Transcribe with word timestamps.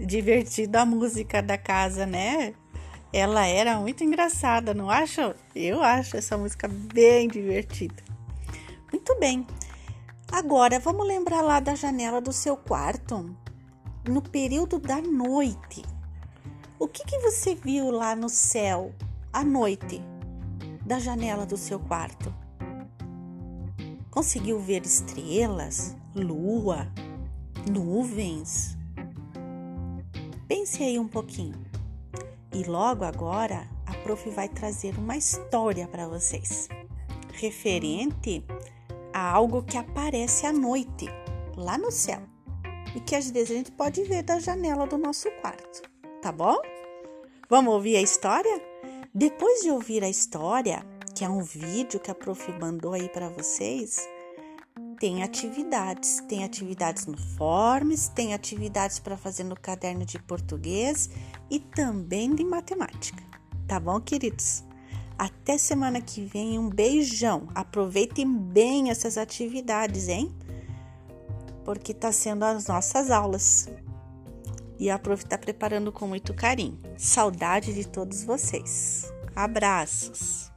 divertida 0.00 0.82
a 0.82 0.86
música 0.86 1.42
da 1.42 1.58
casa, 1.58 2.06
né? 2.06 2.54
Ela 3.12 3.46
era 3.46 3.78
muito 3.78 4.04
engraçada, 4.04 4.72
não 4.72 4.88
acha? 4.88 5.34
Eu 5.54 5.82
acho 5.82 6.16
essa 6.16 6.38
música 6.38 6.68
bem 6.68 7.28
divertida. 7.28 8.02
Muito 8.92 9.18
bem. 9.18 9.46
Agora 10.30 10.78
vamos 10.78 11.06
lembrar 11.06 11.42
lá 11.42 11.58
da 11.58 11.74
janela 11.74 12.20
do 12.20 12.32
seu 12.32 12.56
quarto, 12.56 13.36
no 14.08 14.22
período 14.22 14.78
da 14.78 15.00
noite. 15.00 15.82
O 16.78 16.86
que, 16.86 17.04
que 17.04 17.18
você 17.18 17.54
viu 17.54 17.90
lá 17.90 18.14
no 18.14 18.28
céu 18.28 18.94
à 19.32 19.44
noite 19.44 20.00
da 20.86 20.98
janela 20.98 21.44
do 21.44 21.56
seu 21.56 21.80
quarto? 21.80 22.32
Conseguiu 24.10 24.60
ver 24.60 24.82
estrelas, 24.82 25.96
lua, 26.14 26.88
nuvens? 27.68 28.79
Pense 30.50 30.82
aí 30.82 30.98
um 30.98 31.06
pouquinho. 31.06 31.64
E 32.52 32.64
logo 32.64 33.04
agora 33.04 33.68
a 33.86 33.94
prof 34.02 34.28
vai 34.30 34.48
trazer 34.48 34.98
uma 34.98 35.16
história 35.16 35.86
para 35.86 36.08
vocês, 36.08 36.68
referente 37.34 38.44
a 39.12 39.30
algo 39.30 39.62
que 39.62 39.76
aparece 39.76 40.46
à 40.46 40.52
noite, 40.52 41.06
lá 41.56 41.78
no 41.78 41.92
céu, 41.92 42.20
e 42.96 43.00
que 43.00 43.14
às 43.14 43.30
vezes 43.30 43.52
a 43.52 43.54
gente 43.54 43.70
pode 43.70 44.02
ver 44.02 44.24
da 44.24 44.40
janela 44.40 44.88
do 44.88 44.98
nosso 44.98 45.30
quarto, 45.40 45.82
tá 46.20 46.32
bom? 46.32 46.56
Vamos 47.48 47.72
ouvir 47.72 47.94
a 47.94 48.02
história? 48.02 48.60
Depois 49.14 49.60
de 49.60 49.70
ouvir 49.70 50.02
a 50.02 50.10
história, 50.10 50.84
que 51.14 51.24
é 51.24 51.28
um 51.28 51.44
vídeo 51.44 52.00
que 52.00 52.10
a 52.10 52.14
prof 52.14 52.50
mandou 52.60 52.92
aí 52.92 53.08
para 53.08 53.28
vocês, 53.28 54.04
tem 55.00 55.22
atividades, 55.22 56.22
tem 56.28 56.44
atividades 56.44 57.06
no 57.06 57.16
Forms, 57.16 58.08
tem 58.08 58.34
atividades 58.34 58.98
para 58.98 59.16
fazer 59.16 59.44
no 59.44 59.58
caderno 59.58 60.04
de 60.04 60.18
português 60.22 61.08
e 61.50 61.58
também 61.58 62.34
de 62.34 62.44
matemática. 62.44 63.22
Tá 63.66 63.80
bom, 63.80 63.98
queridos? 63.98 64.62
Até 65.18 65.56
semana 65.56 66.02
que 66.02 66.22
vem, 66.22 66.58
um 66.58 66.68
beijão. 66.68 67.48
Aproveitem 67.54 68.30
bem 68.30 68.90
essas 68.90 69.16
atividades, 69.16 70.06
hein? 70.06 70.34
Porque 71.64 71.94
tá 71.94 72.12
sendo 72.12 72.44
as 72.44 72.66
nossas 72.66 73.10
aulas. 73.10 73.70
E 74.78 74.90
a 74.90 74.98
prof 74.98 75.24
tá 75.24 75.38
preparando 75.38 75.90
com 75.90 76.06
muito 76.06 76.34
carinho. 76.34 76.78
Saudade 76.98 77.72
de 77.72 77.88
todos 77.88 78.22
vocês. 78.22 79.10
Abraços. 79.34 80.52